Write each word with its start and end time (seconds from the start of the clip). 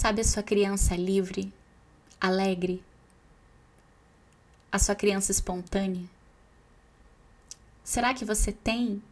Sabe 0.00 0.22
a 0.22 0.24
sua 0.24 0.42
criança 0.42 0.96
livre, 0.96 1.52
alegre? 2.18 2.82
A 4.72 4.78
sua 4.78 4.94
criança 4.94 5.30
espontânea? 5.30 6.04
Será 7.84 8.14
que 8.14 8.24
você 8.24 8.50
tem 8.50 9.02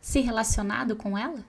se 0.00 0.18
relacionado 0.18 0.96
com 0.96 1.16
ela? 1.16 1.44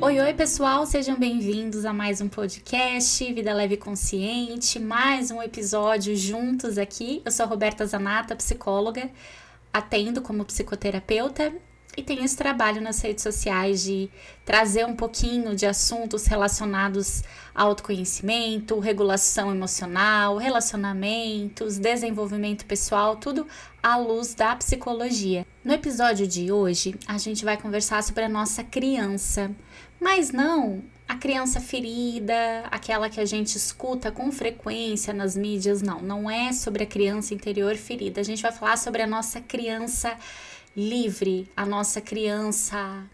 Oi, 0.00 0.20
oi, 0.20 0.32
pessoal, 0.32 0.86
sejam 0.86 1.18
bem-vindos 1.18 1.84
a 1.84 1.92
mais 1.92 2.22
um 2.22 2.28
podcast 2.30 3.30
Vida 3.34 3.52
Leve 3.52 3.76
Consciente, 3.76 4.80
mais 4.80 5.30
um 5.30 5.42
episódio 5.42 6.16
juntos 6.16 6.78
aqui. 6.78 7.20
Eu 7.22 7.30
sou 7.30 7.44
a 7.44 7.48
Roberta 7.50 7.84
Zanata, 7.84 8.34
psicóloga, 8.34 9.10
atendo 9.78 10.20
como 10.20 10.44
psicoterapeuta 10.44 11.52
e 11.98 12.02
tenho 12.02 12.24
esse 12.24 12.36
trabalho 12.36 12.80
nas 12.80 13.00
redes 13.00 13.24
sociais 13.24 13.82
de 13.82 14.08
trazer 14.44 14.86
um 14.86 14.94
pouquinho 14.94 15.56
de 15.56 15.66
assuntos 15.66 16.26
relacionados 16.26 17.24
ao 17.52 17.70
autoconhecimento, 17.70 18.78
regulação 18.78 19.50
emocional, 19.50 20.36
relacionamentos, 20.36 21.76
desenvolvimento 21.76 22.64
pessoal, 22.66 23.16
tudo 23.16 23.48
à 23.82 23.96
luz 23.96 24.32
da 24.32 24.54
psicologia. 24.54 25.44
No 25.64 25.74
episódio 25.74 26.24
de 26.24 26.52
hoje, 26.52 26.94
a 27.04 27.18
gente 27.18 27.44
vai 27.44 27.56
conversar 27.56 28.00
sobre 28.04 28.22
a 28.22 28.28
nossa 28.28 28.62
criança, 28.62 29.50
mas 30.00 30.30
não 30.30 30.84
a 31.08 31.16
criança 31.16 31.58
ferida, 31.58 32.66
aquela 32.70 33.08
que 33.08 33.18
a 33.18 33.24
gente 33.24 33.56
escuta 33.56 34.12
com 34.12 34.30
frequência 34.30 35.14
nas 35.14 35.34
mídias, 35.34 35.80
não, 35.80 36.02
não 36.02 36.30
é 36.30 36.52
sobre 36.52 36.84
a 36.84 36.86
criança 36.86 37.32
interior 37.32 37.74
ferida. 37.76 38.20
A 38.20 38.24
gente 38.24 38.42
vai 38.42 38.52
falar 38.52 38.76
sobre 38.76 39.00
a 39.00 39.06
nossa 39.06 39.40
criança 39.40 40.14
livre, 40.76 41.50
a 41.56 41.64
nossa 41.64 42.02
criança 42.02 43.04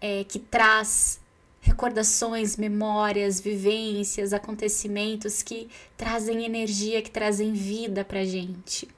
é, 0.00 0.24
que 0.24 0.38
traz 0.38 1.20
recordações, 1.60 2.56
memórias, 2.56 3.38
vivências, 3.38 4.32
acontecimentos 4.32 5.42
que 5.42 5.68
trazem 5.98 6.46
energia, 6.46 7.02
que 7.02 7.10
trazem 7.10 7.52
vida 7.52 8.02
pra 8.02 8.24
gente. 8.24 8.88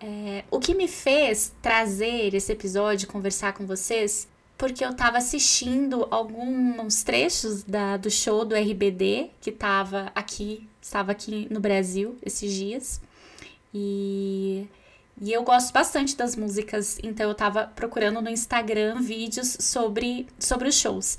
É, 0.00 0.44
o 0.48 0.60
que 0.60 0.74
me 0.74 0.86
fez 0.86 1.52
trazer 1.60 2.34
esse 2.34 2.52
episódio, 2.52 3.08
conversar 3.08 3.52
com 3.52 3.66
vocês, 3.66 4.28
porque 4.62 4.84
eu 4.84 4.90
estava 4.90 5.18
assistindo 5.18 6.06
alguns 6.08 7.02
trechos 7.02 7.64
da, 7.64 7.96
do 7.96 8.08
show 8.08 8.44
do 8.44 8.54
RBD, 8.54 9.30
que 9.40 9.50
estava 9.50 10.12
aqui, 10.14 10.68
estava 10.80 11.10
aqui 11.10 11.48
no 11.50 11.58
Brasil 11.58 12.16
esses 12.22 12.52
dias. 12.52 13.00
E 13.74 14.68
e 15.20 15.32
eu 15.32 15.42
gosto 15.42 15.72
bastante 15.72 16.16
das 16.16 16.36
músicas, 16.36 16.96
então 17.02 17.28
eu 17.28 17.34
tava 17.34 17.72
procurando 17.74 18.22
no 18.22 18.30
Instagram 18.30 19.00
vídeos 19.02 19.56
sobre, 19.58 20.28
sobre 20.38 20.68
os 20.68 20.76
shows. 20.76 21.18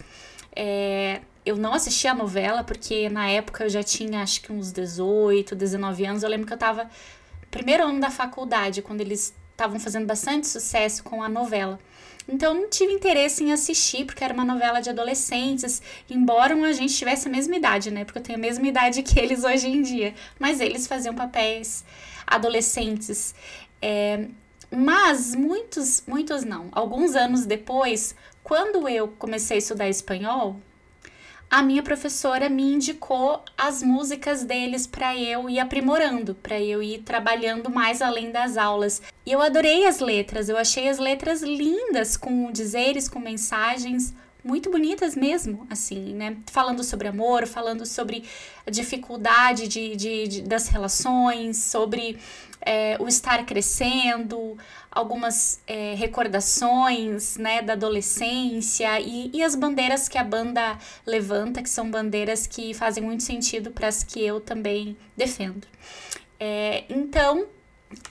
É, 0.56 1.20
eu 1.46 1.58
não 1.58 1.74
assisti 1.74 2.08
a 2.08 2.14
novela, 2.14 2.64
porque 2.64 3.10
na 3.10 3.28
época 3.28 3.66
eu 3.66 3.70
já 3.70 3.84
tinha 3.84 4.22
acho 4.22 4.42
que 4.42 4.54
uns 4.54 4.72
18, 4.72 5.54
19 5.54 6.06
anos. 6.06 6.24
Eu 6.24 6.30
lembro 6.30 6.48
que 6.48 6.54
eu 6.54 6.58
tava 6.58 6.90
primeiro 7.52 7.84
ano 7.84 8.00
da 8.00 8.10
faculdade, 8.10 8.82
quando 8.82 9.02
eles 9.02 9.34
estavam 9.54 9.80
fazendo 9.80 10.06
bastante 10.06 10.48
sucesso 10.48 11.04
com 11.04 11.24
a 11.24 11.30
novela. 11.30 11.80
Então 12.28 12.54
não 12.54 12.70
tive 12.70 12.94
interesse 12.94 13.44
em 13.44 13.52
assistir, 13.52 14.06
porque 14.06 14.24
era 14.24 14.34
uma 14.34 14.46
novela 14.46 14.80
de 14.80 14.90
adolescentes, 14.90 15.82
embora 16.10 16.56
a 16.56 16.72
gente 16.72 16.96
tivesse 16.96 17.28
a 17.28 17.32
mesma 17.32 17.56
idade, 17.56 17.92
né? 17.92 18.06
Porque 18.06 18.20
eu 18.20 18.24
tenho 18.24 18.38
a 18.38 18.42
mesma 18.42 18.68
idade 18.68 19.04
que 19.04 19.20
eles 19.20 19.44
hoje 19.44 19.68
em 19.68 19.82
dia. 19.82 20.14
Mas 20.40 20.60
eles 20.60 20.88
faziam 20.88 21.14
papéis 21.14 21.84
adolescentes. 22.26 23.36
É, 23.82 24.28
mas 24.72 25.36
muitos, 25.36 26.04
muitos 26.08 26.44
não. 26.44 26.70
Alguns 26.72 27.16
anos 27.16 27.46
depois, 27.46 28.16
quando 28.44 28.88
eu 28.88 29.10
comecei 29.20 29.58
a 29.58 29.60
estudar 29.60 29.90
espanhol, 29.90 30.60
a 31.54 31.62
minha 31.62 31.84
professora 31.84 32.50
me 32.50 32.64
indicou 32.64 33.44
as 33.56 33.84
músicas 33.84 34.44
deles 34.44 34.88
para 34.88 35.16
eu 35.16 35.48
ir 35.48 35.60
aprimorando, 35.60 36.34
para 36.34 36.60
eu 36.60 36.82
ir 36.82 37.04
trabalhando 37.04 37.70
mais 37.70 38.02
além 38.02 38.32
das 38.32 38.58
aulas. 38.58 39.04
E 39.24 39.32
eu 39.32 39.40
adorei 39.40 39.86
as 39.86 40.00
letras, 40.00 40.50
eu 40.50 40.58
achei 40.58 40.90
as 40.90 40.98
letras 40.98 41.44
lindas, 41.44 42.18
com 42.18 42.52
dizeres, 42.52 43.08
com 43.08 43.20
mensagens 43.20 44.16
muito 44.44 44.70
bonitas 44.70 45.16
mesmo, 45.16 45.66
assim, 45.70 46.14
né? 46.14 46.38
Falando 46.48 46.84
sobre 46.84 47.08
amor, 47.08 47.48
falando 47.48 47.86
sobre 47.86 48.24
a 48.68 48.72
dificuldade 48.72 49.68
de, 49.68 49.96
de, 49.96 50.28
de 50.28 50.42
das 50.42 50.68
relações, 50.68 51.58
sobre 51.58 52.20
é, 52.66 52.98
o 53.00 53.08
estar 53.08 53.46
crescendo, 53.46 54.58
algumas 54.92 55.62
é, 55.66 55.96
recordações 55.96 57.38
né, 57.38 57.62
da 57.62 57.74
adolescência 57.74 59.00
e, 59.00 59.32
e 59.34 59.44
as 59.44 59.56
bandeiras 59.56 60.08
que 60.08 60.18
a 60.18 60.24
banda 60.24 60.78
levanta, 61.06 61.62
que 61.62 61.70
são 61.70 61.90
bandeiras 61.90 62.48
que 62.48 62.74
fazem 62.74 63.04
muito 63.04 63.24
sentido 63.24 63.72
para 63.72 63.88
as 63.88 64.04
que 64.04 64.22
eu 64.24 64.40
também 64.40 64.98
defendo. 65.16 65.68
É, 66.40 66.84
então, 66.90 67.48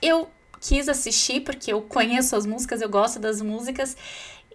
eu 0.01 0.29
quis 0.61 0.89
assistir 0.89 1.41
porque 1.41 1.73
eu 1.73 1.83
conheço 1.83 2.37
as 2.37 2.47
músicas, 2.47 2.81
eu 2.81 2.89
gosto 2.89 3.19
das 3.19 3.41
músicas, 3.41 3.97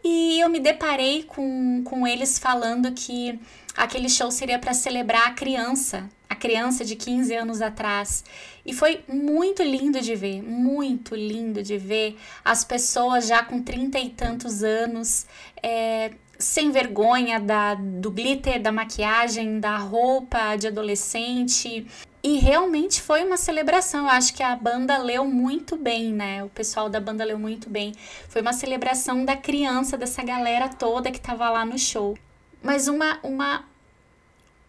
e 0.03 0.39
eu 0.39 0.49
me 0.49 0.59
deparei 0.59 1.23
com, 1.23 1.81
com 1.83 2.07
eles 2.07 2.37
falando 2.39 2.91
que 2.91 3.39
aquele 3.75 4.09
show 4.09 4.31
seria 4.31 4.57
para 4.57 4.73
celebrar 4.73 5.27
a 5.27 5.31
criança, 5.31 6.09
a 6.29 6.35
criança 6.35 6.83
de 6.83 6.95
15 6.95 7.33
anos 7.35 7.61
atrás. 7.61 8.23
E 8.65 8.73
foi 8.73 9.03
muito 9.07 9.61
lindo 9.63 10.01
de 10.01 10.15
ver, 10.15 10.41
muito 10.41 11.15
lindo 11.15 11.61
de 11.61 11.77
ver 11.77 12.17
as 12.43 12.63
pessoas 12.63 13.27
já 13.27 13.43
com 13.43 13.61
trinta 13.61 13.99
e 13.99 14.09
tantos 14.09 14.63
anos, 14.63 15.25
é, 15.61 16.11
sem 16.37 16.71
vergonha 16.71 17.39
da, 17.39 17.75
do 17.75 18.11
glitter, 18.11 18.61
da 18.61 18.71
maquiagem, 18.71 19.59
da 19.59 19.77
roupa 19.77 20.55
de 20.55 20.67
adolescente. 20.67 21.85
E 22.27 22.39
realmente 22.39 23.01
foi 23.01 23.23
uma 23.23 23.37
celebração. 23.37 24.03
Eu 24.03 24.11
acho 24.11 24.33
que 24.33 24.43
a 24.43 24.53
banda 24.53 24.97
leu 24.97 25.23
muito 25.23 25.77
bem, 25.77 26.11
né? 26.11 26.43
O 26.43 26.49
pessoal 26.49 26.89
da 26.89 26.99
banda 26.99 27.23
leu 27.23 27.39
muito 27.39 27.69
bem. 27.69 27.93
Foi 28.27 28.41
uma 28.41 28.51
celebração 28.51 29.23
da 29.23 29.37
criança, 29.37 29.97
dessa 29.97 30.21
galera 30.21 30.67
toda 30.67 31.09
que 31.09 31.21
tava 31.21 31.49
lá 31.49 31.63
no 31.63 31.79
show. 31.79 32.17
Mas 32.61 32.89
uma, 32.89 33.17
uma, 33.23 33.63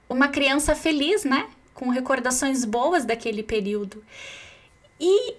uma 0.09 0.29
criança 0.29 0.77
feliz, 0.77 1.25
né? 1.25 1.51
Com 1.75 1.89
recordações 1.89 2.65
boas 2.65 3.05
daquele 3.05 3.43
período. 3.43 4.05
E 5.01 5.35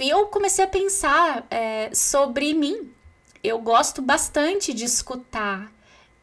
eu 0.00 0.26
comecei 0.26 0.66
a 0.66 0.68
pensar 0.68 1.46
é, 1.50 1.88
sobre 1.94 2.52
mim. 2.52 2.92
Eu 3.42 3.58
gosto 3.58 4.02
bastante 4.02 4.74
de 4.74 4.84
escutar 4.84 5.72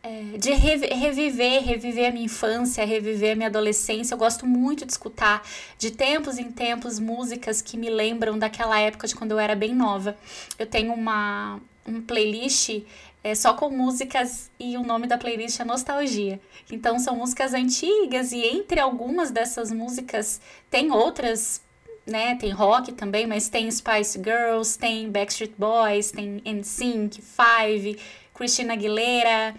é, 0.06 0.38
de 0.38 0.52
reviver, 0.52 1.64
reviver 1.64 2.10
a 2.10 2.12
minha 2.12 2.26
infância, 2.26 2.86
reviver 2.86 3.32
a 3.32 3.36
minha 3.36 3.48
adolescência. 3.48 4.14
Eu 4.14 4.20
gosto 4.20 4.46
muito 4.46 4.86
de 4.86 4.92
escutar 4.92 5.42
de 5.80 5.90
tempos 5.90 6.38
em 6.38 6.52
tempos 6.52 7.00
músicas 7.00 7.60
que 7.60 7.76
me 7.76 7.90
lembram 7.90 8.38
daquela 8.38 8.80
época 8.80 9.08
de 9.08 9.16
quando 9.16 9.32
eu 9.32 9.40
era 9.40 9.56
bem 9.56 9.74
nova. 9.74 10.16
Eu 10.60 10.68
tenho 10.68 10.94
uma, 10.94 11.60
um 11.88 12.02
playlist 12.02 12.84
é, 13.24 13.34
só 13.34 13.56
com 13.56 13.72
músicas 13.72 14.52
e 14.60 14.78
o 14.78 14.84
nome 14.84 15.08
da 15.08 15.18
playlist 15.18 15.60
é 15.60 15.66
Nostalgia. 15.66 16.40
Então 16.72 17.00
são 17.00 17.16
músicas 17.16 17.56
antigas 17.56 18.32
e 18.32 18.46
entre 18.46 18.80
algumas 18.80 19.32
dessas 19.32 19.72
músicas 19.72 20.40
tem 20.70 20.92
outras 20.92 21.66
né? 22.06 22.36
Tem 22.36 22.52
rock 22.52 22.94
também, 22.94 23.26
mas 23.26 23.50
tem 23.50 23.72
Spice 23.72 24.22
Girls, 24.24 24.78
tem 24.78 25.10
Backstreet 25.10 25.54
Boys, 25.58 26.12
tem 26.12 26.40
NSYNC, 26.46 27.20
Five, 27.20 27.98
Christina 28.36 28.74
Aguilera, 28.74 29.56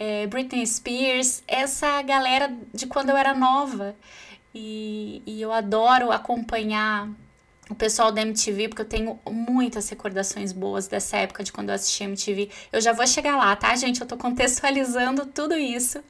é, 0.00 0.26
Britney 0.26 0.66
Spears, 0.66 1.42
essa 1.46 2.00
galera 2.00 2.50
de 2.72 2.86
quando 2.86 3.10
eu 3.10 3.16
era 3.18 3.34
nova. 3.34 3.94
E, 4.54 5.22
e 5.26 5.42
eu 5.42 5.52
adoro 5.52 6.10
acompanhar 6.10 7.08
o 7.68 7.74
pessoal 7.74 8.10
da 8.10 8.22
MTV, 8.22 8.68
porque 8.68 8.82
eu 8.82 8.88
tenho 8.88 9.20
muitas 9.30 9.88
recordações 9.90 10.52
boas 10.52 10.88
dessa 10.88 11.18
época 11.18 11.44
de 11.44 11.52
quando 11.52 11.68
eu 11.68 11.74
assisti 11.74 12.02
MTV. 12.02 12.48
Eu 12.72 12.80
já 12.80 12.94
vou 12.94 13.06
chegar 13.06 13.36
lá, 13.36 13.54
tá, 13.54 13.76
gente? 13.76 14.00
Eu 14.00 14.06
tô 14.06 14.16
contextualizando 14.16 15.26
tudo 15.32 15.54
isso, 15.54 16.02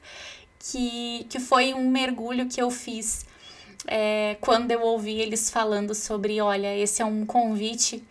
que, 0.57 1.27
que 1.29 1.39
foi 1.39 1.73
um 1.73 1.91
mergulho 1.91 2.47
que 2.47 2.61
eu 2.61 2.71
fiz 2.71 3.25
é, 3.87 4.37
quando 4.39 4.71
eu 4.71 4.81
ouvi 4.81 5.19
eles 5.19 5.49
falando 5.49 5.93
sobre: 5.93 6.39
olha, 6.39 6.75
esse 6.77 7.01
é 7.01 7.05
um 7.05 7.25
convite 7.25 8.01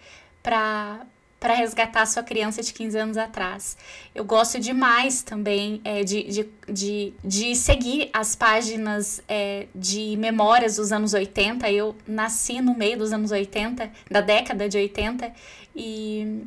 para 0.42 1.06
para 1.40 1.54
resgatar 1.54 2.04
sua 2.04 2.22
criança 2.22 2.62
de 2.62 2.70
15 2.70 2.98
anos 2.98 3.16
atrás. 3.16 3.74
Eu 4.14 4.26
gosto 4.26 4.60
demais 4.60 5.22
também 5.22 5.80
é, 5.82 6.04
de, 6.04 6.22
de, 6.24 6.48
de, 6.68 7.14
de, 7.24 7.56
seguir 7.56 8.10
as 8.12 8.36
páginas 8.36 9.22
é, 9.26 9.66
de 9.74 10.18
memórias 10.18 10.76
dos 10.76 10.92
anos 10.92 11.14
80. 11.14 11.70
Eu 11.72 11.96
nasci 12.06 12.60
no 12.60 12.76
meio 12.76 12.98
dos 12.98 13.10
anos 13.10 13.30
80, 13.30 13.90
da 14.10 14.20
década 14.20 14.68
de 14.68 14.76
80, 14.76 15.32
e, 15.74 16.44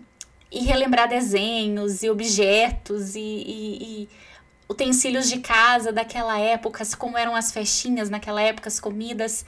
e 0.52 0.60
relembrar 0.60 1.10
desenhos 1.10 2.04
e 2.04 2.10
objetos 2.12 3.16
e, 3.16 3.20
e, 3.20 4.04
e 4.04 4.10
utensílios 4.70 5.28
de 5.28 5.40
casa 5.40 5.92
daquela 5.92 6.40
época, 6.40 6.84
como 7.00 7.18
eram 7.18 7.36
as 7.36 7.52
festinhas 7.52 8.12
naquela 8.12 8.44
época, 8.44 8.68
as 8.68 8.80
comidas 8.80 9.44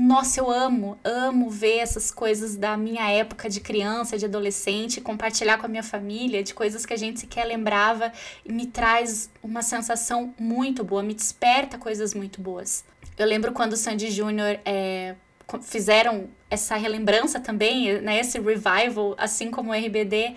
nossa, 0.00 0.38
eu 0.38 0.48
amo, 0.48 0.96
amo 1.02 1.50
ver 1.50 1.78
essas 1.78 2.08
coisas 2.08 2.54
da 2.54 2.76
minha 2.76 3.10
época 3.10 3.50
de 3.50 3.58
criança, 3.58 4.16
de 4.16 4.26
adolescente, 4.26 5.00
compartilhar 5.00 5.58
com 5.58 5.66
a 5.66 5.68
minha 5.68 5.82
família, 5.82 6.40
de 6.40 6.54
coisas 6.54 6.86
que 6.86 6.92
a 6.92 6.96
gente 6.96 7.18
sequer 7.18 7.44
lembrava 7.44 8.12
e 8.44 8.52
me 8.52 8.66
traz 8.66 9.28
uma 9.42 9.60
sensação 9.60 10.32
muito 10.38 10.84
boa, 10.84 11.02
me 11.02 11.14
desperta 11.14 11.76
coisas 11.76 12.14
muito 12.14 12.40
boas. 12.40 12.84
Eu 13.18 13.26
lembro 13.26 13.50
quando 13.50 13.72
o 13.72 13.76
Sandy 13.76 14.08
Júnior 14.08 14.60
é, 14.64 15.16
fizeram 15.62 16.28
essa 16.48 16.76
relembrança 16.76 17.40
também, 17.40 18.00
né, 18.00 18.20
esse 18.20 18.38
revival, 18.38 19.16
assim 19.18 19.50
como 19.50 19.72
o 19.72 19.74
RBD, 19.74 20.36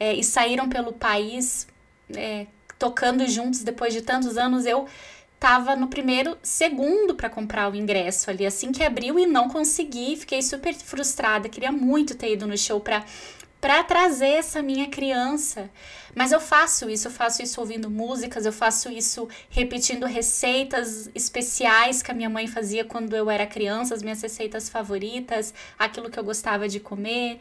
é, 0.00 0.14
e 0.14 0.24
saíram 0.24 0.68
pelo 0.68 0.92
país 0.92 1.68
é, 2.12 2.48
tocando 2.76 3.24
juntos 3.28 3.62
depois 3.62 3.94
de 3.94 4.02
tantos 4.02 4.36
anos. 4.36 4.66
Eu 4.66 4.88
tava 5.46 5.76
no 5.76 5.86
primeiro 5.86 6.36
segundo 6.42 7.14
para 7.14 7.30
comprar 7.30 7.70
o 7.70 7.76
ingresso 7.76 8.28
ali, 8.30 8.44
assim 8.44 8.72
que 8.72 8.82
abriu 8.82 9.16
e 9.16 9.26
não 9.26 9.48
consegui, 9.48 10.16
fiquei 10.16 10.42
super 10.42 10.74
frustrada, 10.74 11.48
queria 11.48 11.70
muito 11.70 12.16
ter 12.16 12.32
ido 12.32 12.48
no 12.48 12.58
show 12.58 12.80
para 12.80 13.04
para 13.60 13.84
trazer 13.84 14.26
essa 14.26 14.60
minha 14.60 14.88
criança. 14.88 15.70
Mas 16.16 16.32
eu 16.32 16.40
faço 16.40 16.90
isso, 16.90 17.06
eu 17.06 17.12
faço 17.12 17.42
isso 17.42 17.60
ouvindo 17.60 17.88
músicas, 17.88 18.44
eu 18.44 18.52
faço 18.52 18.90
isso 18.90 19.28
repetindo 19.48 20.04
receitas 20.04 21.08
especiais 21.14 22.02
que 22.02 22.10
a 22.10 22.14
minha 22.14 22.28
mãe 22.28 22.48
fazia 22.48 22.84
quando 22.84 23.14
eu 23.14 23.30
era 23.30 23.46
criança, 23.46 23.94
as 23.94 24.02
minhas 24.02 24.20
receitas 24.20 24.68
favoritas, 24.68 25.54
aquilo 25.78 26.10
que 26.10 26.18
eu 26.18 26.24
gostava 26.24 26.68
de 26.68 26.80
comer. 26.80 27.38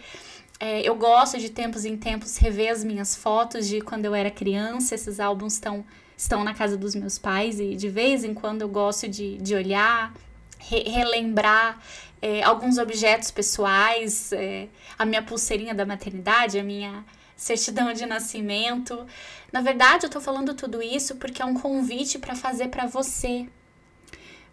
É, 0.60 0.88
eu 0.88 0.96
gosto 0.96 1.40
de 1.40 1.50
tempos 1.50 1.86
em 1.86 1.98
tempos 1.98 2.38
rever 2.38 2.72
as 2.72 2.84
minhas 2.84 3.16
fotos 3.16 3.68
de 3.68 3.82
quando 3.82 4.06
eu 4.06 4.14
era 4.14 4.30
criança, 4.30 4.94
esses 4.94 5.20
álbuns 5.20 5.54
estão 5.54 5.84
estão 6.18 6.44
na 6.44 6.54
casa 6.54 6.78
dos 6.78 6.96
meus 6.96 7.18
pais 7.18 7.60
e 7.60 7.76
de 7.76 7.90
vez 7.90 8.24
em 8.24 8.34
quando 8.34 8.62
eu 8.62 8.70
gosto 8.70 9.08
de, 9.08 9.38
de 9.38 9.54
olhar, 9.54 10.14
re 10.58 10.84
relembrar 10.84 11.80
é, 12.22 12.42
alguns 12.44 12.78
objetos 12.78 13.32
pessoais, 13.32 14.32
é, 14.32 14.68
a 14.98 15.06
minha 15.06 15.22
pulseirinha 15.22 15.76
da 15.76 15.86
maternidade, 15.86 16.58
a 16.58 16.64
minha 16.64 17.06
certidão 17.36 17.92
de 17.94 18.06
nascimento. 18.06 19.06
Na 19.52 19.62
verdade, 19.62 20.06
eu 20.06 20.10
tô 20.10 20.22
falando 20.22 20.54
tudo 20.54 20.82
isso 20.82 21.16
porque 21.16 21.42
é 21.42 21.46
um 21.46 21.54
convite 21.54 22.18
para 22.18 22.36
fazer 22.36 22.70
para 22.70 22.88
você. 22.88 23.48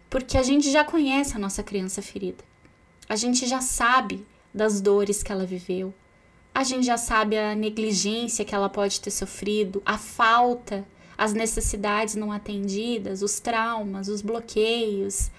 Porque 0.09 0.37
a 0.37 0.43
gente 0.43 0.69
já 0.69 0.83
conhece 0.83 1.35
a 1.35 1.39
nossa 1.39 1.63
criança 1.63 2.01
ferida. 2.01 2.43
A 3.09 3.15
gente 3.15 3.47
já 3.47 3.61
sabe 3.61 4.25
das 4.53 4.79
dores 4.79 5.23
que 5.23 5.31
ela 5.31 5.45
viveu. 5.45 5.93
A 6.53 6.63
gente 6.63 6.85
já 6.85 6.97
sabe 6.97 7.37
a 7.37 7.55
negligência 7.55 8.45
que 8.45 8.53
ela 8.53 8.69
pode 8.69 9.01
ter 9.01 9.09
sofrido, 9.09 9.81
a 9.83 9.97
falta 9.97 10.85
as 11.23 11.33
necessidades 11.33 12.15
não 12.15 12.33
atendidas, 12.33 13.21
os 13.21 13.39
traumas, 13.39 14.09
os 14.09 14.21
bloqueios, 14.21 15.31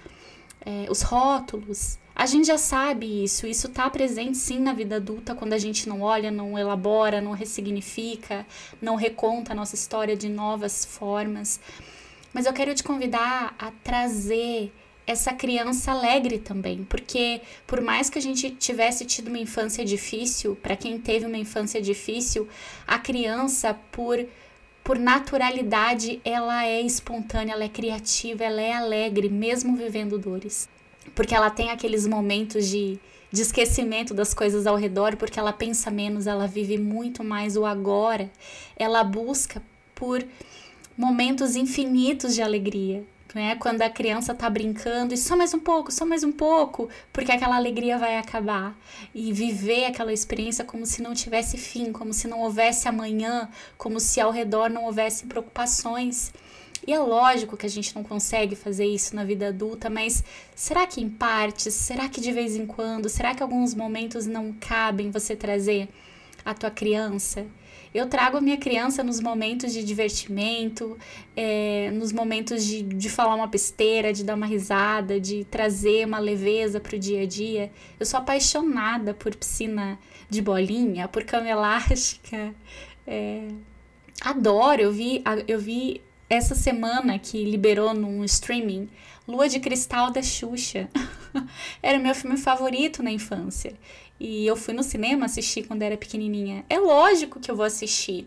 é, 0.65 0.87
os 0.89 1.03
rótulos. 1.03 1.99
A 2.15 2.25
gente 2.25 2.47
já 2.47 2.57
sabe 2.57 3.23
isso, 3.23 3.45
isso 3.45 3.67
está 3.67 3.87
presente 3.87 4.35
sim 4.35 4.57
na 4.57 4.73
vida 4.73 4.95
adulta 4.95 5.35
quando 5.35 5.53
a 5.53 5.59
gente 5.59 5.87
não 5.87 6.01
olha, 6.01 6.31
não 6.31 6.57
elabora, 6.57 7.21
não 7.21 7.33
ressignifica, 7.33 8.47
não 8.81 8.95
reconta 8.95 9.51
a 9.51 9.55
nossa 9.55 9.75
história 9.75 10.15
de 10.15 10.27
novas 10.27 10.83
formas. 10.83 11.59
Mas 12.33 12.47
eu 12.47 12.53
quero 12.53 12.73
te 12.73 12.83
convidar 12.83 13.53
a 13.59 13.69
trazer 13.83 14.73
essa 15.05 15.33
criança 15.33 15.91
alegre 15.91 16.39
também, 16.39 16.83
porque 16.83 17.41
por 17.67 17.79
mais 17.79 18.09
que 18.09 18.17
a 18.17 18.21
gente 18.21 18.49
tivesse 18.49 19.05
tido 19.05 19.27
uma 19.27 19.37
infância 19.37 19.85
difícil, 19.85 20.55
para 20.55 20.75
quem 20.75 20.97
teve 20.97 21.27
uma 21.27 21.37
infância 21.37 21.79
difícil, 21.79 22.49
a 22.87 22.97
criança 22.97 23.77
por 23.91 24.25
por 24.85 24.99
naturalidade, 24.99 26.21
ela 26.23 26.63
é 26.63 26.79
espontânea, 26.79 27.53
ela 27.53 27.63
é 27.63 27.67
criativa, 27.67 28.43
ela 28.43 28.61
é 28.61 28.71
alegre, 28.71 29.27
mesmo 29.27 29.75
vivendo 29.75 30.19
dores. 30.19 30.69
Porque 31.15 31.33
ela 31.33 31.49
tem 31.49 31.71
aqueles 31.71 32.05
momentos 32.05 32.67
de, 32.67 32.99
de 33.31 33.41
esquecimento 33.41 34.13
das 34.13 34.31
coisas 34.31 34.67
ao 34.67 34.75
redor, 34.75 35.17
porque 35.17 35.39
ela 35.39 35.51
pensa 35.51 35.89
menos, 35.89 36.27
ela 36.27 36.45
vive 36.45 36.77
muito 36.77 37.23
mais 37.23 37.57
o 37.57 37.65
agora. 37.65 38.29
Ela 38.77 39.03
busca 39.03 39.59
por 39.95 40.23
momentos 40.95 41.55
infinitos 41.55 42.35
de 42.35 42.43
alegria 42.43 43.03
né? 43.35 43.57
Quando 43.57 43.81
a 43.81 43.89
criança 43.89 44.33
tá 44.33 44.49
brincando 44.49 45.13
e 45.13 45.17
só 45.17 45.35
mais 45.35 45.53
um 45.53 45.59
pouco, 45.59 45.91
só 45.91 46.05
mais 46.05 46.23
um 46.23 46.31
pouco, 46.31 46.89
porque 47.11 47.33
aquela 47.33 47.57
alegria 47.57 47.97
vai 47.97 48.17
acabar 48.17 48.73
e 49.13 49.33
viver 49.33 49.85
aquela 49.85 50.13
experiência 50.13 50.63
como 50.63 50.85
se 50.85 51.01
não 51.01 51.13
tivesse 51.13 51.57
fim, 51.57 51.91
como 51.91 52.13
se 52.13 52.29
não 52.29 52.39
houvesse 52.39 52.87
amanhã, 52.87 53.49
como 53.77 53.99
se 53.99 54.21
ao 54.21 54.31
redor 54.31 54.69
não 54.69 54.85
houvesse 54.85 55.25
preocupações. 55.25 56.31
E 56.87 56.93
é 56.93 56.99
lógico 56.99 57.57
que 57.57 57.65
a 57.65 57.69
gente 57.69 57.93
não 57.93 58.03
consegue 58.03 58.55
fazer 58.55 58.85
isso 58.85 59.13
na 59.13 59.25
vida 59.25 59.49
adulta, 59.49 59.89
mas 59.89 60.23
será 60.55 60.87
que 60.87 61.01
em 61.01 61.09
partes? 61.09 61.73
Será 61.73 62.07
que 62.07 62.21
de 62.21 62.31
vez 62.31 62.55
em 62.55 62.65
quando? 62.65 63.09
Será 63.09 63.35
que 63.35 63.43
alguns 63.43 63.73
momentos 63.73 64.25
não 64.25 64.53
cabem 64.53 65.11
você 65.11 65.35
trazer 65.35 65.89
a 66.45 66.53
tua 66.53 66.71
criança? 66.71 67.45
Eu 67.95 68.07
trago 68.09 68.35
a 68.35 68.41
minha 68.41 68.57
criança 68.57 69.01
nos 69.01 69.21
momentos 69.21 69.71
de 69.71 69.81
divertimento, 69.81 70.97
é, 71.33 71.89
nos 71.91 72.11
momentos 72.11 72.65
de, 72.65 72.83
de 72.83 73.09
falar 73.09 73.35
uma 73.35 73.47
besteira, 73.47 74.11
de 74.11 74.21
dar 74.21 74.35
uma 74.35 74.45
risada, 74.45 75.17
de 75.17 75.45
trazer 75.45 76.05
uma 76.05 76.19
leveza 76.19 76.81
para 76.81 76.97
o 76.97 76.99
dia 76.99 77.21
a 77.21 77.25
dia. 77.25 77.71
Eu 77.97 78.05
sou 78.05 78.19
apaixonada 78.19 79.13
por 79.13 79.33
piscina 79.33 79.97
de 80.29 80.41
bolinha, 80.41 81.07
por 81.07 81.23
cama 81.23 81.47
elástica. 81.47 82.53
É, 83.07 83.47
adoro, 84.19 84.81
eu 84.81 84.91
vi, 84.91 85.23
eu 85.47 85.57
vi 85.57 86.01
essa 86.29 86.53
semana 86.53 87.17
que 87.17 87.45
liberou 87.45 87.93
num 87.93 88.25
streaming 88.25 88.89
Lua 89.27 89.47
de 89.47 89.59
Cristal 89.59 90.11
da 90.11 90.21
Xuxa. 90.21 90.89
Era 91.81 91.97
o 91.97 92.01
meu 92.01 92.13
filme 92.13 92.37
favorito 92.37 93.01
na 93.01 93.11
infância. 93.11 93.73
E 94.19 94.45
eu 94.45 94.55
fui 94.55 94.73
no 94.73 94.83
cinema 94.83 95.25
assistir 95.25 95.63
quando 95.63 95.81
era 95.81 95.97
pequenininha. 95.97 96.65
É 96.69 96.79
lógico 96.79 97.39
que 97.39 97.51
eu 97.51 97.55
vou 97.55 97.65
assistir. 97.65 98.25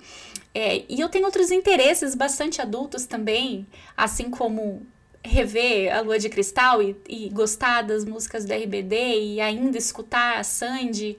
É, 0.55 0.85
e 0.89 1.01
eu 1.01 1.09
tenho 1.09 1.25
outros 1.25 1.51
interesses 1.51 2.15
bastante 2.15 2.61
adultos 2.61 3.07
também, 3.07 3.67
assim 3.97 4.31
como 4.31 4.87
rever 5.23 5.95
a 5.95 6.01
Lua 6.01 6.19
de 6.19 6.29
Cristal 6.29 6.83
e, 6.83 6.97
e 7.09 7.29
gostar 7.31 7.83
das 7.83 8.05
músicas 8.05 8.45
do 8.45 8.53
RBD 8.53 8.97
e 9.21 9.41
ainda 9.41 9.79
escutar 9.79 10.39
a 10.39 10.45
Sandy. 10.45 11.19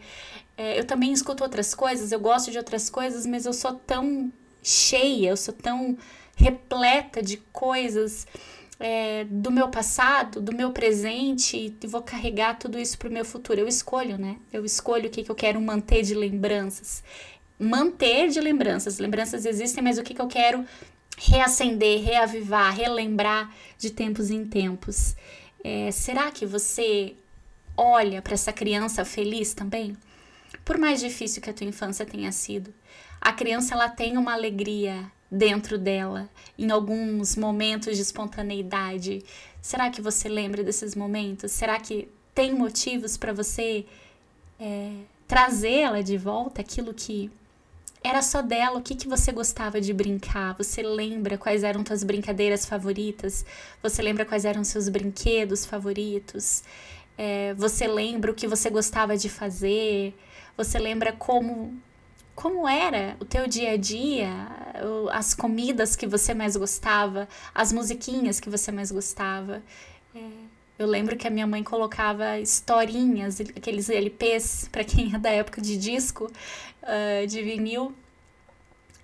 É, 0.57 0.79
eu 0.79 0.85
também 0.85 1.11
escuto 1.11 1.43
outras 1.43 1.73
coisas, 1.73 2.11
eu 2.11 2.19
gosto 2.19 2.51
de 2.51 2.57
outras 2.57 2.89
coisas, 2.89 3.25
mas 3.25 3.45
eu 3.45 3.53
sou 3.53 3.73
tão 3.73 4.31
cheia, 4.61 5.29
eu 5.29 5.37
sou 5.37 5.53
tão 5.53 5.97
repleta 6.35 7.21
de 7.21 7.37
coisas 7.51 8.27
é, 8.79 9.25
do 9.25 9.51
meu 9.51 9.67
passado, 9.67 10.41
do 10.41 10.53
meu 10.53 10.71
presente 10.71 11.75
e 11.81 11.87
vou 11.87 12.01
carregar 12.01 12.57
tudo 12.57 12.79
isso 12.79 12.97
para 12.97 13.09
o 13.09 13.11
meu 13.11 13.25
futuro. 13.25 13.59
Eu 13.59 13.67
escolho, 13.67 14.17
né? 14.17 14.37
Eu 14.53 14.63
escolho 14.63 15.07
o 15.07 15.09
que, 15.09 15.23
que 15.23 15.29
eu 15.29 15.35
quero 15.35 15.59
manter 15.59 16.01
de 16.01 16.15
lembranças. 16.15 17.03
Manter 17.59 18.29
de 18.29 18.39
lembranças. 18.39 18.99
Lembranças 18.99 19.45
existem, 19.45 19.83
mas 19.83 19.97
o 19.97 20.03
que, 20.03 20.13
que 20.13 20.21
eu 20.21 20.27
quero 20.27 20.65
reacender, 21.17 22.01
reavivar, 22.01 22.73
relembrar 22.73 23.53
de 23.77 23.89
tempos 23.89 24.29
em 24.29 24.45
tempos. 24.45 25.15
É, 25.61 25.91
será 25.91 26.31
que 26.31 26.45
você 26.45 27.15
olha 27.75 28.21
para 28.21 28.33
essa 28.33 28.53
criança 28.53 29.03
feliz 29.03 29.53
também? 29.53 29.97
Por 30.63 30.77
mais 30.77 31.01
difícil 31.01 31.41
que 31.41 31.49
a 31.49 31.53
tua 31.53 31.67
infância 31.67 32.05
tenha 32.05 32.31
sido, 32.31 32.73
a 33.19 33.33
criança 33.33 33.75
ela 33.75 33.89
tem 33.89 34.17
uma 34.17 34.33
alegria 34.33 35.11
dentro 35.31 35.77
dela, 35.77 36.29
em 36.57 36.71
alguns 36.71 37.35
momentos 37.35 37.95
de 37.95 38.01
espontaneidade. 38.01 39.23
Será 39.61 39.89
que 39.89 40.01
você 40.01 40.27
lembra 40.27 40.63
desses 40.63 40.95
momentos? 40.95 41.51
Será 41.51 41.79
que 41.79 42.09
tem 42.33 42.53
motivos 42.53 43.17
para 43.17 43.33
você 43.33 43.85
é, 44.59 44.91
trazê-la 45.27 46.01
de 46.01 46.17
volta, 46.17 46.61
aquilo 46.61 46.93
que 46.93 47.29
era 48.03 48.21
só 48.21 48.41
dela, 48.41 48.77
o 48.77 48.81
que, 48.81 48.95
que 48.95 49.07
você 49.07 49.31
gostava 49.31 49.81
de 49.81 49.93
brincar? 49.93 50.55
Você 50.55 50.81
lembra 50.81 51.37
quais 51.37 51.63
eram 51.63 51.85
suas 51.85 52.03
brincadeiras 52.03 52.65
favoritas? 52.65 53.45
Você 53.83 54.01
lembra 54.01 54.25
quais 54.25 54.45
eram 54.45 54.63
seus 54.63 54.87
brinquedos 54.87 55.65
favoritos? 55.65 56.63
É, 57.17 57.53
você 57.55 57.87
lembra 57.87 58.31
o 58.31 58.33
que 58.33 58.47
você 58.47 58.69
gostava 58.69 59.17
de 59.17 59.27
fazer? 59.27 60.17
Você 60.55 60.79
lembra 60.79 61.11
como 61.11 61.77
como 62.39 62.65
era 62.65 63.17
o 63.19 63.25
teu 63.25 63.47
dia 63.47 63.71
a 63.71 63.75
dia, 63.75 64.31
as 65.11 65.33
comidas 65.33 65.97
que 65.97 66.07
você 66.07 66.33
mais 66.33 66.55
gostava, 66.55 67.27
as 67.53 67.73
musiquinhas 67.73 68.39
que 68.39 68.49
você 68.49 68.71
mais 68.71 68.89
gostava. 68.93 69.61
É, 70.15 70.21
eu 70.77 70.87
lembro 70.87 71.17
que 71.17 71.27
a 71.27 71.29
minha 71.29 71.45
mãe 71.45 71.61
colocava 71.61 72.39
historinhas, 72.39 73.41
aqueles 73.41 73.89
LPs, 73.89 74.69
para 74.71 74.85
quem 74.85 75.13
é 75.13 75.19
da 75.19 75.29
época 75.29 75.59
de 75.59 75.77
disco, 75.77 76.31
uh, 76.81 77.27
de 77.27 77.43
vinil, 77.43 77.93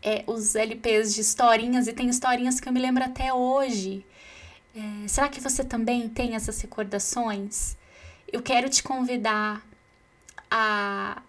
é, 0.02 0.24
os 0.28 0.56
LPs 0.56 1.14
de 1.14 1.20
historinhas, 1.20 1.88
e 1.90 1.94
tem 1.94 2.08
historinhas 2.08 2.62
que 2.62 2.70
eu 2.70 2.72
me 2.72 2.80
lembro 2.80 3.04
até 3.04 3.34
hoje. 3.34 4.06
É, 4.74 5.08
será 5.10 5.28
que 5.28 5.42
você 5.42 5.62
também 5.62 6.08
tem 6.08 6.36
essas 6.36 6.62
recordações? 6.62 7.76
Eu 8.32 8.42
quero 8.42 8.70
te 8.70 8.82
convidar 8.82 9.62
a 10.50 11.22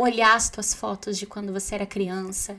olhar 0.00 0.34
as 0.34 0.48
tuas 0.48 0.72
fotos 0.72 1.18
de 1.18 1.26
quando 1.26 1.52
você 1.52 1.74
era 1.74 1.84
criança, 1.84 2.56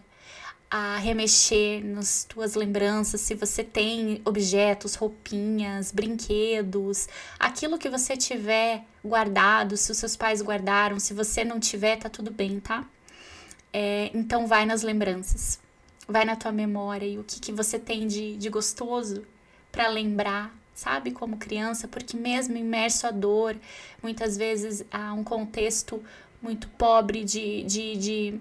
a 0.69 0.97
remexer 0.97 1.83
nas 1.83 2.23
tuas 2.23 2.53
lembranças, 2.53 3.19
se 3.19 3.33
você 3.35 3.63
tem 3.63 4.21
objetos, 4.23 4.95
roupinhas, 4.95 5.91
brinquedos, 5.91 7.09
aquilo 7.37 7.77
que 7.77 7.89
você 7.89 8.15
tiver 8.15 8.85
guardado, 9.03 9.75
se 9.75 9.91
os 9.91 9.97
seus 9.97 10.15
pais 10.15 10.41
guardaram, 10.41 10.99
se 10.99 11.13
você 11.13 11.43
não 11.43 11.59
tiver, 11.59 11.97
tá 11.97 12.09
tudo 12.09 12.31
bem, 12.31 12.59
tá? 12.59 12.85
É, 13.73 14.11
então 14.13 14.47
vai 14.47 14.65
nas 14.65 14.81
lembranças, 14.81 15.59
vai 16.07 16.23
na 16.23 16.35
tua 16.35 16.51
memória 16.51 17.05
e 17.05 17.17
o 17.17 17.23
que, 17.23 17.39
que 17.39 17.51
você 17.51 17.79
tem 17.79 18.07
de, 18.07 18.37
de 18.37 18.49
gostoso 18.49 19.23
para 19.71 19.87
lembrar, 19.87 20.55
sabe, 20.73 21.11
como 21.11 21.37
criança, 21.37 21.87
porque 21.87 22.15
mesmo 22.15 22.55
imerso 22.55 23.07
à 23.07 23.11
dor, 23.11 23.57
muitas 24.01 24.37
vezes 24.37 24.85
há 24.91 25.11
um 25.13 25.23
contexto 25.23 26.01
muito 26.41 26.67
pobre 26.69 27.23
de, 27.23 27.63
de, 27.63 27.95
de 27.97 28.39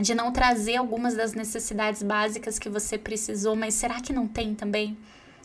de 0.00 0.14
não 0.14 0.32
trazer 0.32 0.76
algumas 0.76 1.14
das 1.14 1.34
necessidades 1.34 2.02
básicas 2.02 2.58
que 2.58 2.70
você 2.70 2.96
precisou, 2.96 3.54
mas 3.54 3.74
será 3.74 4.00
que 4.00 4.12
não 4.12 4.26
tem 4.26 4.54
também 4.54 4.96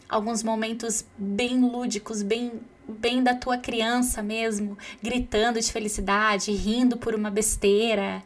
alguns 0.08 0.44
momentos 0.44 1.06
bem 1.18 1.60
lúdicos, 1.60 2.22
bem 2.22 2.54
bem 2.88 3.24
da 3.24 3.34
tua 3.34 3.58
criança 3.58 4.22
mesmo, 4.22 4.78
gritando 5.02 5.60
de 5.60 5.72
felicidade, 5.72 6.52
rindo 6.52 6.98
por 6.98 7.16
uma 7.16 7.32
besteira, 7.32 8.22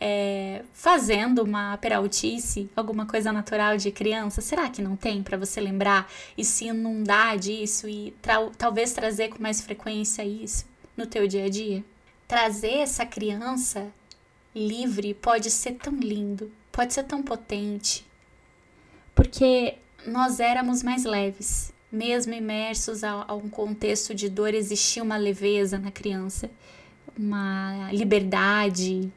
é, 0.00 0.62
fazendo 0.72 1.44
uma 1.44 1.76
peraltice, 1.76 2.68
alguma 2.74 3.06
coisa 3.06 3.32
natural 3.32 3.76
de 3.76 3.92
criança? 3.92 4.40
Será 4.40 4.68
que 4.68 4.82
não 4.82 4.96
tem 4.96 5.22
para 5.22 5.36
você 5.36 5.60
lembrar 5.60 6.10
e 6.36 6.44
se 6.44 6.66
inundar 6.66 7.38
disso 7.38 7.88
e 7.88 8.12
tra 8.20 8.50
talvez 8.58 8.92
trazer 8.92 9.28
com 9.28 9.40
mais 9.40 9.60
frequência 9.60 10.24
isso 10.24 10.66
no 10.96 11.06
teu 11.06 11.28
dia 11.28 11.44
a 11.44 11.48
dia? 11.48 11.84
Trazer 12.30 12.74
essa 12.74 13.04
criança 13.04 13.92
livre 14.54 15.14
pode 15.14 15.50
ser 15.50 15.72
tão 15.72 15.96
lindo, 15.96 16.48
pode 16.70 16.94
ser 16.94 17.02
tão 17.02 17.24
potente, 17.24 18.06
porque 19.16 19.74
nós 20.06 20.38
éramos 20.38 20.80
mais 20.80 21.02
leves. 21.02 21.72
Mesmo 21.90 22.32
imersos 22.32 23.02
a, 23.02 23.24
a 23.26 23.34
um 23.34 23.48
contexto 23.48 24.14
de 24.14 24.28
dor, 24.28 24.54
existia 24.54 25.02
uma 25.02 25.16
leveza 25.16 25.76
na 25.76 25.90
criança, 25.90 26.48
uma 27.18 27.90
liberdade, 27.90 29.12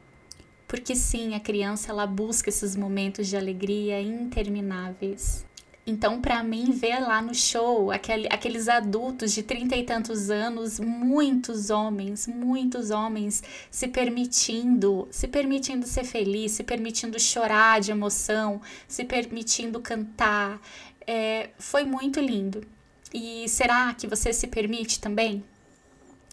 porque 0.66 0.96
sim, 0.96 1.36
a 1.36 1.40
criança 1.40 1.92
ela 1.92 2.08
busca 2.08 2.48
esses 2.48 2.74
momentos 2.74 3.28
de 3.28 3.36
alegria 3.36 4.02
intermináveis. 4.02 5.46
Então, 5.86 6.18
para 6.18 6.42
mim, 6.42 6.70
ver 6.70 6.98
lá 7.00 7.20
no 7.20 7.34
show 7.34 7.90
aquele, 7.90 8.26
aqueles 8.30 8.68
adultos 8.68 9.34
de 9.34 9.42
trinta 9.42 9.76
e 9.76 9.84
tantos 9.84 10.30
anos, 10.30 10.80
muitos 10.80 11.68
homens, 11.68 12.26
muitos 12.26 12.90
homens 12.90 13.42
se 13.70 13.88
permitindo, 13.88 15.06
se 15.10 15.28
permitindo 15.28 15.86
ser 15.86 16.04
feliz, 16.04 16.52
se 16.52 16.64
permitindo 16.64 17.20
chorar 17.20 17.82
de 17.82 17.90
emoção, 17.90 18.62
se 18.88 19.04
permitindo 19.04 19.78
cantar, 19.78 20.58
é, 21.06 21.50
foi 21.58 21.84
muito 21.84 22.18
lindo. 22.18 22.66
E 23.12 23.46
será 23.46 23.92
que 23.92 24.06
você 24.06 24.32
se 24.32 24.46
permite 24.46 24.98
também? 24.98 25.44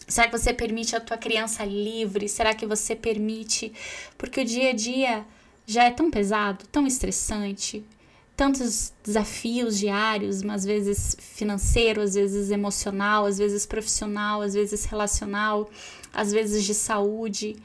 Será 0.07 0.27
que 0.29 0.37
você 0.37 0.53
permite 0.53 0.95
a 0.95 1.01
tua 1.01 1.17
criança 1.17 1.65
livre? 1.65 2.29
Será 2.29 2.53
que 2.55 2.65
você 2.65 2.95
permite? 2.95 3.73
Porque 4.17 4.41
o 4.41 4.45
dia 4.45 4.69
a 4.69 4.73
dia 4.73 5.25
já 5.67 5.83
é 5.83 5.91
tão 5.91 6.09
pesado, 6.09 6.65
tão 6.67 6.87
estressante 6.87 7.85
tantos 8.35 8.91
desafios 9.03 9.77
diários, 9.77 10.43
às 10.43 10.65
vezes 10.65 11.15
financeiro, 11.19 12.01
às 12.01 12.15
vezes 12.15 12.49
emocional, 12.49 13.25
às 13.25 13.37
vezes 13.37 13.65
profissional, 13.65 14.41
às 14.41 14.53
vezes 14.53 14.85
relacional, 14.85 15.69
às 16.13 16.31
vezes 16.31 16.63
de 16.63 16.73
saúde. 16.73 17.55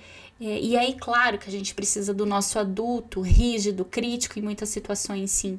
É, 0.40 0.60
e 0.60 0.76
aí, 0.76 0.94
claro 0.94 1.38
que 1.38 1.48
a 1.48 1.52
gente 1.52 1.74
precisa 1.74 2.12
do 2.12 2.26
nosso 2.26 2.58
adulto 2.58 3.20
rígido, 3.20 3.84
crítico 3.84 4.38
em 4.38 4.42
muitas 4.42 4.68
situações, 4.68 5.30
sim. 5.30 5.58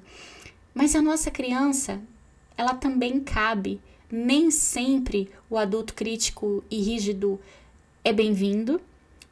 Mas 0.74 0.96
a 0.96 1.02
nossa 1.02 1.32
criança, 1.32 2.00
ela 2.56 2.76
também 2.76 3.20
cabe. 3.20 3.82
Nem 4.10 4.52
sempre 4.52 5.30
o 5.50 5.58
adulto 5.58 5.94
crítico 5.94 6.64
e 6.70 6.80
rígido 6.80 7.40
é 8.04 8.14
bem-vindo, 8.14 8.80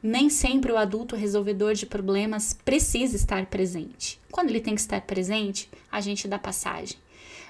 nem 0.02 0.28
sempre 0.28 0.70
o 0.70 0.76
adulto 0.76 1.16
resolvedor 1.16 1.74
de 1.74 1.86
problemas 1.86 2.56
precisa 2.64 3.16
estar 3.16 3.46
presente. 3.46 4.20
Quando 4.30 4.50
ele 4.50 4.60
tem 4.60 4.74
que 4.74 4.80
estar 4.80 5.00
presente, 5.00 5.68
a 5.90 6.00
gente 6.00 6.28
dá 6.28 6.38
passagem. 6.38 6.98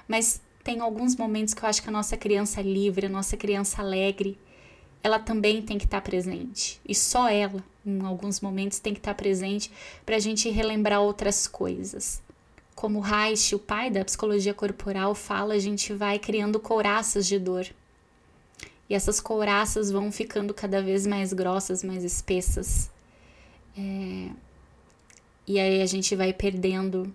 Mas 0.07 0.41
tem 0.63 0.79
alguns 0.79 1.15
momentos 1.15 1.53
que 1.53 1.63
eu 1.63 1.69
acho 1.69 1.81
que 1.81 1.89
a 1.89 1.91
nossa 1.91 2.17
criança 2.17 2.61
livre, 2.61 3.05
a 3.05 3.09
nossa 3.09 3.37
criança 3.37 3.81
alegre, 3.81 4.37
ela 5.03 5.19
também 5.19 5.61
tem 5.61 5.77
que 5.77 5.85
estar 5.85 6.01
presente. 6.01 6.81
E 6.87 6.95
só 6.95 7.29
ela, 7.29 7.63
em 7.85 8.01
alguns 8.01 8.41
momentos, 8.41 8.79
tem 8.79 8.93
que 8.93 8.99
estar 8.99 9.13
presente 9.13 9.71
para 10.05 10.15
a 10.15 10.19
gente 10.19 10.49
relembrar 10.49 11.01
outras 11.01 11.47
coisas. 11.47 12.21
Como 12.75 12.99
Reich, 12.99 13.55
o 13.55 13.59
pai 13.59 13.89
da 13.89 14.03
psicologia 14.03 14.53
corporal, 14.53 15.15
fala, 15.15 15.53
a 15.53 15.59
gente 15.59 15.93
vai 15.93 16.19
criando 16.19 16.59
couraças 16.59 17.25
de 17.27 17.39
dor 17.39 17.67
e 18.89 18.95
essas 18.95 19.19
couraças 19.19 19.91
vão 19.91 20.11
ficando 20.11 20.53
cada 20.53 20.81
vez 20.81 21.05
mais 21.05 21.33
grossas, 21.33 21.83
mais 21.83 22.03
espessas. 22.03 22.89
É... 23.77 24.29
E 25.45 25.59
aí 25.59 25.81
a 25.81 25.85
gente 25.85 26.15
vai 26.15 26.33
perdendo 26.33 27.13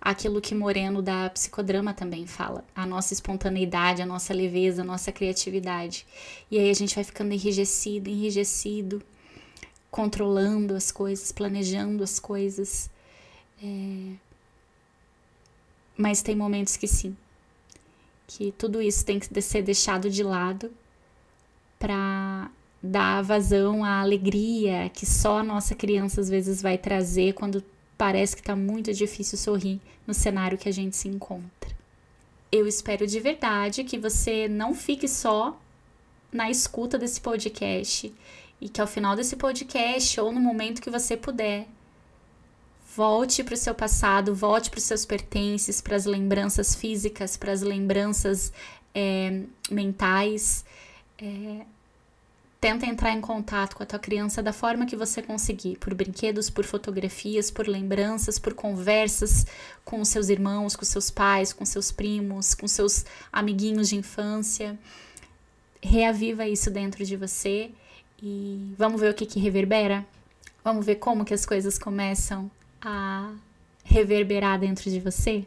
aquilo 0.00 0.40
que 0.40 0.54
Moreno 0.54 1.00
da 1.00 1.30
psicodrama 1.30 1.94
também 1.94 2.26
fala, 2.26 2.62
a 2.76 2.84
nossa 2.84 3.14
espontaneidade, 3.14 4.02
a 4.02 4.06
nossa 4.06 4.34
leveza, 4.34 4.82
a 4.82 4.84
nossa 4.84 5.10
criatividade. 5.10 6.06
E 6.50 6.58
aí 6.58 6.68
a 6.68 6.74
gente 6.74 6.94
vai 6.94 7.04
ficando 7.04 7.32
enrijecido, 7.32 8.10
enrijecido, 8.10 9.02
controlando 9.90 10.74
as 10.74 10.92
coisas, 10.92 11.32
planejando 11.32 12.04
as 12.04 12.18
coisas. 12.18 12.90
É... 13.62 14.12
Mas 15.96 16.20
tem 16.20 16.36
momentos 16.36 16.76
que 16.76 16.86
sim, 16.86 17.16
que 18.26 18.52
tudo 18.52 18.80
isso 18.80 19.04
tem 19.04 19.18
que 19.18 19.40
ser 19.40 19.62
deixado 19.62 20.10
de 20.10 20.22
lado 20.22 20.72
para 21.78 22.50
dar 22.82 23.22
vazão 23.22 23.84
à 23.84 24.00
alegria 24.00 24.90
que 24.92 25.06
só 25.06 25.38
a 25.38 25.42
nossa 25.42 25.74
criança 25.74 26.20
às 26.20 26.28
vezes 26.28 26.60
vai 26.60 26.76
trazer 26.76 27.32
quando 27.32 27.64
parece 27.96 28.34
que 28.34 28.42
está 28.42 28.54
muito 28.54 28.92
difícil 28.92 29.38
sorrir 29.38 29.80
no 30.06 30.12
cenário 30.12 30.58
que 30.58 30.68
a 30.68 30.72
gente 30.72 30.96
se 30.96 31.08
encontra. 31.08 31.74
Eu 32.50 32.66
espero 32.66 33.06
de 33.06 33.18
verdade 33.20 33.84
que 33.84 33.98
você 33.98 34.48
não 34.48 34.74
fique 34.74 35.08
só 35.08 35.58
na 36.32 36.50
escuta 36.50 36.98
desse 36.98 37.20
podcast 37.20 38.12
e 38.60 38.68
que 38.68 38.80
ao 38.80 38.86
final 38.86 39.16
desse 39.16 39.36
podcast 39.36 40.20
ou 40.20 40.32
no 40.32 40.40
momento 40.40 40.82
que 40.82 40.90
você 40.90 41.16
puder, 41.16 41.66
Volte 42.96 43.42
para 43.42 43.54
o 43.54 43.56
seu 43.56 43.74
passado, 43.74 44.32
volte 44.32 44.70
para 44.70 44.78
os 44.78 44.84
seus 44.84 45.04
pertences, 45.04 45.80
para 45.80 45.96
as 45.96 46.04
lembranças 46.04 46.76
físicas, 46.76 47.36
para 47.36 47.50
as 47.50 47.60
lembranças 47.60 48.52
é, 48.94 49.42
mentais. 49.68 50.64
É, 51.18 51.66
tenta 52.60 52.86
entrar 52.86 53.10
em 53.10 53.20
contato 53.20 53.74
com 53.74 53.82
a 53.82 53.86
tua 53.86 53.98
criança 53.98 54.40
da 54.40 54.52
forma 54.52 54.86
que 54.86 54.94
você 54.94 55.20
conseguir, 55.20 55.76
por 55.78 55.92
brinquedos, 55.92 56.48
por 56.48 56.64
fotografias, 56.64 57.50
por 57.50 57.66
lembranças, 57.66 58.38
por 58.38 58.54
conversas 58.54 59.44
com 59.84 60.04
seus 60.04 60.28
irmãos, 60.28 60.76
com 60.76 60.84
seus 60.84 61.10
pais, 61.10 61.52
com 61.52 61.64
seus 61.64 61.90
primos, 61.90 62.54
com 62.54 62.68
seus 62.68 63.04
amiguinhos 63.32 63.88
de 63.88 63.96
infância. 63.96 64.78
Reaviva 65.82 66.46
isso 66.46 66.70
dentro 66.70 67.04
de 67.04 67.16
você 67.16 67.72
e 68.22 68.72
vamos 68.78 69.00
ver 69.00 69.10
o 69.10 69.14
que 69.14 69.26
que 69.26 69.40
reverbera. 69.40 70.06
Vamos 70.62 70.86
ver 70.86 70.94
como 70.94 71.24
que 71.24 71.34
as 71.34 71.44
coisas 71.44 71.76
começam 71.76 72.48
a 72.84 73.32
reverberar 73.84 74.58
dentro 74.60 74.90
de 74.90 75.00
você? 75.00 75.44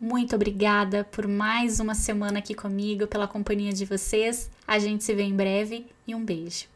Muito 0.00 0.34
obrigada 0.34 1.04
por 1.04 1.28
mais 1.28 1.78
uma 1.78 1.94
semana 1.94 2.40
aqui 2.40 2.54
comigo, 2.54 3.06
pela 3.06 3.28
companhia 3.28 3.72
de 3.72 3.84
vocês. 3.84 4.50
A 4.66 4.78
gente 4.78 5.04
se 5.04 5.14
vê 5.14 5.22
em 5.22 5.34
breve 5.34 5.86
e 6.06 6.14
um 6.14 6.24
beijo. 6.24 6.71